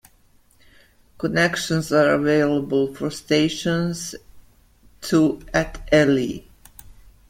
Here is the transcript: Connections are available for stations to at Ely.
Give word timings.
Connections 1.19 1.91
are 1.93 2.09
available 2.15 2.91
for 2.95 3.11
stations 3.11 4.15
to 5.01 5.39
at 5.53 5.87
Ely. 5.93 6.39